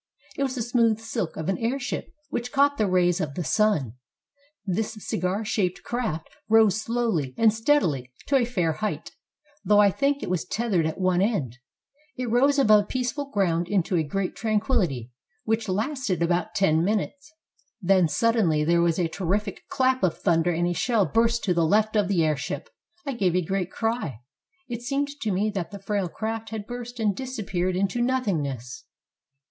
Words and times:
It 0.35 0.41
was 0.41 0.55
the 0.55 0.63
smooth 0.63 0.99
silk 0.99 1.37
of 1.37 1.47
an 1.47 1.59
airship 1.59 2.09
which 2.31 2.51
caught 2.51 2.79
the 2.79 2.87
rays 2.89 3.21
of 3.21 3.35
the 3.35 3.43
sun; 3.43 3.97
this 4.65 4.97
cigar 5.07 5.45
shaped 5.45 5.83
craft 5.83 6.27
rose 6.49 6.81
slowly 6.81 7.35
and 7.37 7.53
stead 7.53 7.83
ily 7.83 8.11
to 8.25 8.35
a 8.37 8.43
fair 8.45 8.73
height, 8.73 9.11
though 9.63 9.77
I 9.79 9.91
think 9.91 10.23
it 10.23 10.29
was 10.31 10.43
tethered 10.43 10.87
at 10.87 10.99
one 10.99 11.21
end. 11.21 11.59
It 12.17 12.31
rose 12.31 12.57
above 12.57 12.87
peaceful 12.87 13.29
ground 13.29 13.67
into 13.67 13.95
a 13.95 14.01
great 14.01 14.33
tran 14.35 14.59
quillity, 14.59 15.11
which 15.43 15.69
lasted 15.69 16.23
about 16.23 16.55
ten 16.55 16.83
minutes. 16.83 17.31
Then 17.79 18.07
suddenly 18.07 18.63
there 18.63 18.81
was 18.81 18.97
a 18.97 19.07
terrific 19.07 19.67
clap 19.69 20.01
of 20.01 20.17
thunder 20.17 20.49
and 20.49 20.67
a 20.67 20.73
shell 20.73 21.05
burst 21.05 21.43
to 21.43 21.53
the 21.53 21.63
left 21.63 21.95
of 21.95 22.07
the 22.07 22.25
airship. 22.25 22.71
I 23.05 23.13
gave 23.13 23.35
a 23.35 23.41
great 23.45 23.69
cry. 23.69 24.21
It 24.67 24.81
seemed 24.81 25.09
to 25.21 25.29
me 25.31 25.51
that 25.51 25.69
the 25.69 25.77
frail 25.77 26.09
craft 26.09 26.49
had 26.49 26.65
burst 26.65 26.99
and 26.99 27.15
disappeared 27.15 27.75
into 27.75 28.01
nothingness. 28.01 28.85